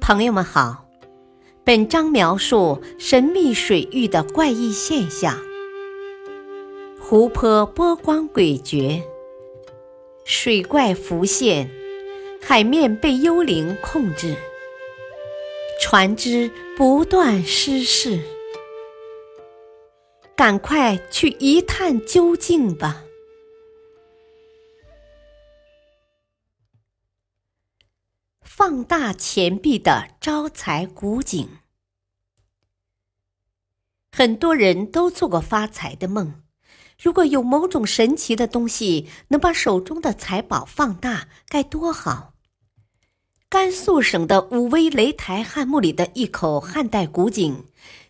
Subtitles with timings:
[0.00, 0.86] 朋友们好，
[1.64, 5.38] 本章描述神秘水域的怪异现象：
[6.98, 9.02] 湖泊波光诡谲，
[10.24, 11.70] 水怪浮现，
[12.42, 14.34] 海面被幽灵控制，
[15.80, 18.20] 船只不断失事。
[20.34, 23.04] 赶快去一探究竟吧！
[28.60, 31.48] 放大钱币的招财古井，
[34.12, 36.42] 很多人都做过发财的梦。
[37.02, 42.34] 如果有某种神奇的东西能把手中的财宝放大，该多好！
[43.48, 47.64] 甘肃省的武威雷台汉墓里的一口汉代古井，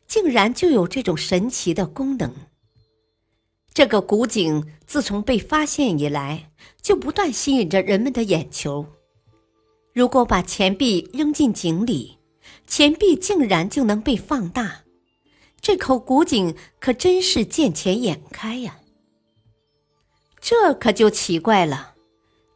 [0.08, 2.34] 竟然就有这种神奇的功能。
[3.72, 6.50] 这个古井自从被发现以来，
[6.82, 8.84] 就不断吸引着人们的眼球。
[9.92, 12.18] 如果把钱币扔进井里，
[12.66, 14.82] 钱币竟然就能被放大，
[15.60, 18.78] 这口古井可真是见钱眼开呀！
[20.40, 21.94] 这可就奇怪了。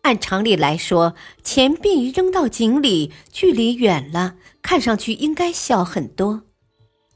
[0.03, 6.45] 按常理来说，钱币扔到井里，距离远了，看上去应该小很多。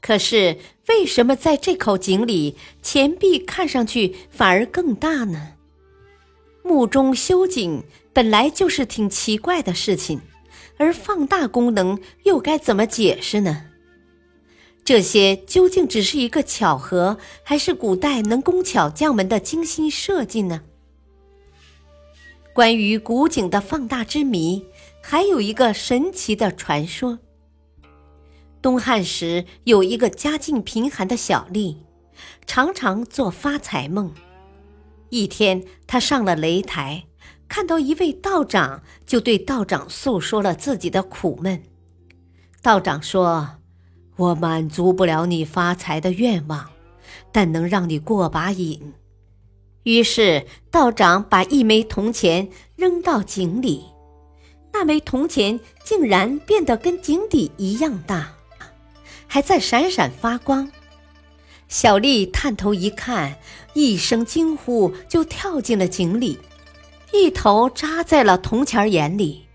[0.01, 5.53] 可是为什么在这口井里，钱币看上去反而更大呢？
[6.69, 7.83] 墓中修井。
[8.13, 10.21] 本来就是挺奇怪的事情，
[10.77, 13.65] 而放大功能又该怎么解释呢？
[14.83, 20.61] 这些究竟只是一个巧合，还是古代能工巧匠们的精心设计呢？
[22.53, 24.65] 关于古井的放大之谜，
[25.01, 27.19] 还有一个神奇的传说。
[28.61, 31.77] 东汉时有一个家境贫寒的小吏，
[32.45, 34.13] 常常做发财梦。
[35.09, 37.05] 一天，他上了擂台。
[37.47, 41.63] 看到一位道长，就对道长诉说了自己的苦闷。
[42.61, 43.57] 道长说
[44.17, 46.69] ：“我满足不了你发财的愿望，
[47.31, 48.93] 但能让你过把瘾。”
[49.83, 53.85] 于是道长把一枚铜钱扔到井里，
[54.71, 58.35] 那枚铜钱竟然变得跟井底一样大，
[59.25, 60.69] 还在闪闪发光。
[61.69, 63.37] 小丽探头一看，
[63.75, 66.39] 一声惊呼，就跳进了井里。
[67.13, 69.47] 一头扎在了铜钱眼里，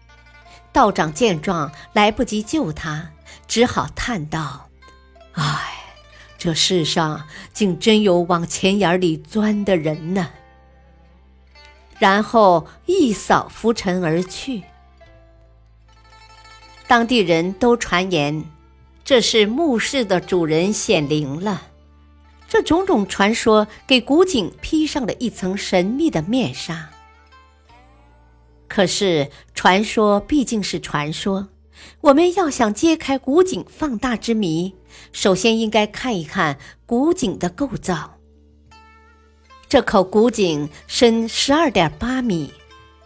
[0.72, 3.10] 道长见状来不及救他，
[3.48, 4.68] 只好叹道
[5.34, 5.72] ：“唉，
[6.38, 10.30] 这世上竟真有往钱眼里钻的人呢。”
[11.98, 14.62] 然后一扫浮尘而去。
[16.86, 18.44] 当地人都传言，
[19.04, 21.62] 这是墓室的主人显灵了。
[22.48, 26.90] 这种种传说给古井披上了一层神秘的面纱。
[28.68, 31.48] 可是，传说毕竟是传说。
[32.00, 34.74] 我们要想揭开古井放大之谜，
[35.12, 38.18] 首先应该看一看古井的构造。
[39.68, 42.52] 这口古井深十二点八米，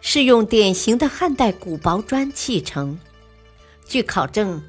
[0.01, 2.99] 是用典型的汉代古薄砖砌成。
[3.87, 4.63] 据考证，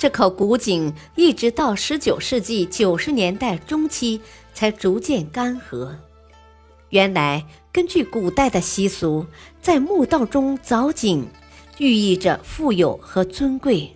[0.00, 4.18] 这口古井一直到十九世纪九十年代中期
[4.54, 5.94] 才逐渐干涸。
[6.88, 9.26] 原来，根据古代的习俗，
[9.60, 11.28] 在墓道中凿井，
[11.76, 13.94] 寓意着富有和尊贵。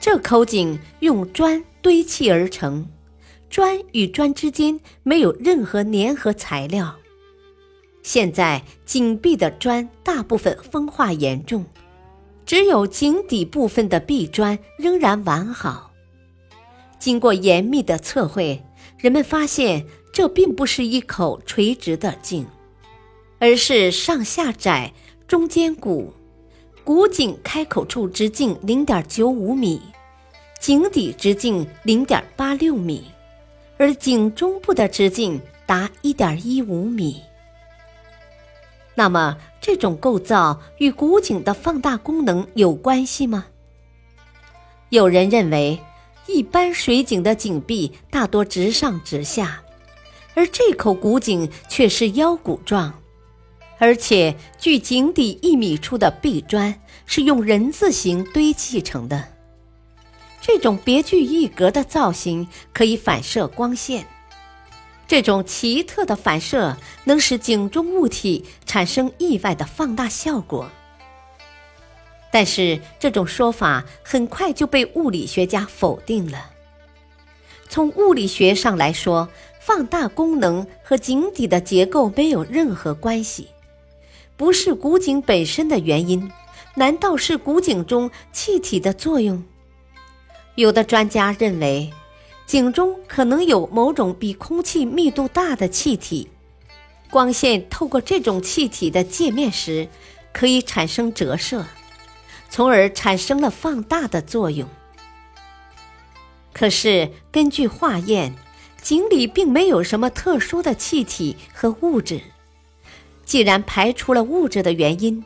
[0.00, 2.88] 这口井用砖堆砌而成，
[3.50, 6.96] 砖与砖之间没有任何粘合材料。
[8.02, 11.66] 现在井壁的砖大部分风化严重，
[12.46, 15.92] 只有井底部分的壁砖仍然完好。
[16.98, 18.62] 经过严密的测绘，
[18.98, 19.84] 人们发现。
[20.12, 22.46] 这并不是一口垂直的井，
[23.38, 24.94] 而是上下窄、
[25.28, 26.10] 中间鼓。
[26.84, 29.78] 古井开口处直径零点九五米，
[30.58, 33.04] 井底直径零点八六米，
[33.76, 37.20] 而井中部的直径达一点一五米。
[38.94, 39.36] 那么，
[39.66, 43.46] 这种构造与古井的放大功能有关系吗？
[44.90, 45.80] 有人认为，
[46.28, 49.60] 一般水井的井壁大多直上直下。
[50.36, 52.94] 而这口古井却是腰鼓状，
[53.78, 56.72] 而且距井底一米处的壁砖
[57.04, 59.24] 是用人字形堆砌成的。
[60.40, 64.06] 这种别具一格的造型可以反射光线，
[65.08, 70.70] 这种奇特的反射能使井中物体产生意外的放大效果。
[72.32, 76.50] 但是这种说法很快就被物理学家否定了。
[77.68, 79.28] 从物理学上来说，
[79.60, 83.48] 放大功能和井底的结构没有任何关系，
[84.36, 86.30] 不是古井本身的原因，
[86.74, 89.42] 难道是古井中气体的作用？
[90.56, 91.90] 有的专家认为，
[92.46, 96.28] 井中可能有某种比空气密度大的气体，
[97.10, 99.88] 光线透过这种气体的界面时，
[100.32, 101.66] 可以产生折射，
[102.48, 104.68] 从而产生了放大的作用。
[106.52, 108.34] 可是，根据化验，
[108.80, 112.20] 井里并没有什么特殊的气体和物质。
[113.24, 115.24] 既然排除了物质的原因，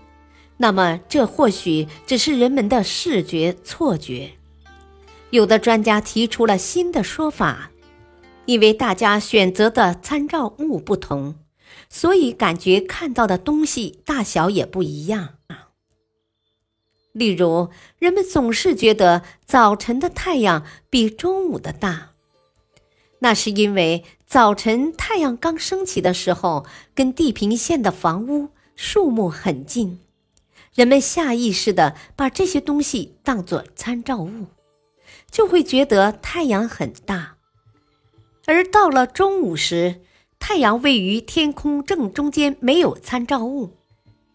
[0.57, 4.31] 那么这或许只是人们的视觉错觉。
[5.31, 7.71] 有的专家提出了新的说法，
[8.47, 11.37] 因为大家选择的参照物不同，
[11.89, 15.37] 所以感觉看到的东西大小也不一样。
[17.13, 22.11] 例如，人们总是觉得早晨的太阳比中午的大，
[23.21, 30.01] 那是因为早晨太阳刚升起的时候，跟地平线的房屋、树木很近，
[30.75, 34.47] 人们下意识的把这些东西当作参照物，
[35.31, 37.37] 就会觉得太阳很大。
[38.47, 40.01] 而到了中午时，
[40.39, 43.77] 太阳位于天空正中间，没有参照物。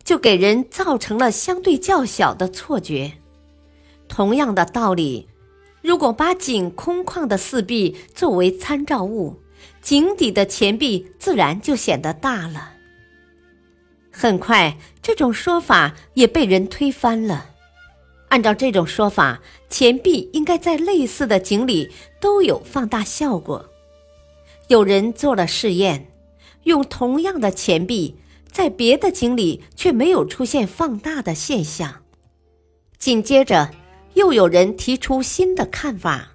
[0.04, 3.14] 就给人造成了相对较小的错觉。
[4.08, 5.28] 同样的道理，
[5.82, 9.40] 如果把井空旷的四壁作为参照物，
[9.82, 12.74] 井底的钱币自然就显得大了。
[14.12, 17.55] 很快，这种说法也被人推翻了。
[18.30, 23.70] 按照这种说法，钱币应该在类似的井里都有放大效果。
[24.68, 26.12] 有人做了试验，
[26.64, 28.16] 用同样的钱币。
[28.52, 32.04] 在别的井里却没有出现放大的现象。
[32.98, 33.72] 紧接着，
[34.14, 36.30] 又有人提出新的看法，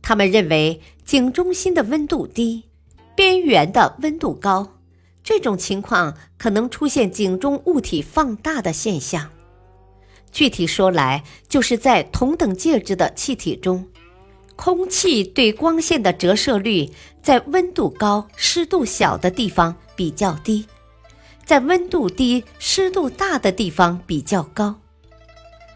[0.00, 2.64] 他们认为井中心的温度低，
[3.14, 4.78] 边缘的温度高，
[5.22, 9.28] 这种情况可能出现井中物体放大的现象。
[10.32, 13.86] 具体说来，就是在同等介质的气体中，
[14.56, 16.90] 空气对光线的折射率
[17.22, 20.66] 在温度高、湿度小的地方比较低。
[21.44, 24.80] 在温度低、湿度大的地方比较高，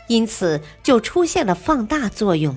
[0.08, 2.56] 因此就出现了放大作用。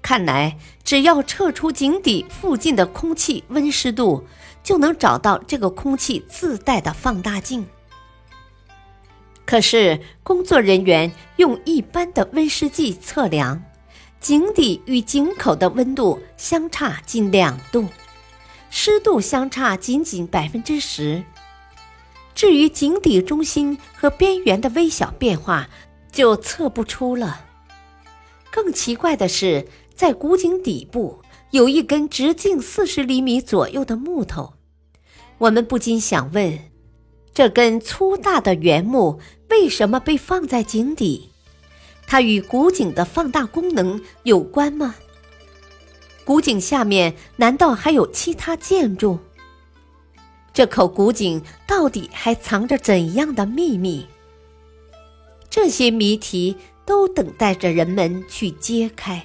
[0.00, 4.24] 看来，只要测出井底附近的空气温湿度，
[4.64, 7.66] 就能找到这个空气自带的放大镜。
[9.48, 13.62] 可是，工作人员用一般的温湿计测量，
[14.20, 17.88] 井底与井口的温度相差近两度。
[18.68, 21.24] 湿度相差仅仅百分之十，
[22.34, 25.70] 至于井底中心和边缘的微小变化，
[26.12, 27.46] 就测不出了。
[28.50, 31.22] 更奇怪的是，在古井底部
[31.52, 34.52] 有一根直径四十厘米左右的木头，
[35.38, 36.58] 我们不禁想问：
[37.32, 39.20] 这根粗大的原木
[39.50, 41.30] 为什么被放在井底？
[42.06, 44.94] 它与古井的放大功能有关吗？
[46.24, 49.18] 古井下面难道还有其他建筑？
[50.52, 54.06] 这口古井到底还藏着怎样的秘密？
[55.48, 59.24] 这些谜题都等待着人们去揭开。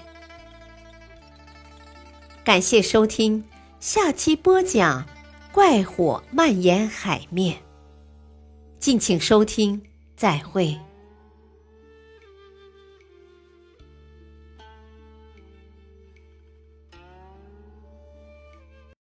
[2.44, 3.44] 感谢收听，
[3.80, 5.06] 下期播讲
[5.52, 7.63] 怪火蔓延海面。
[8.84, 9.82] 敬请收听，
[10.18, 10.78] 再会。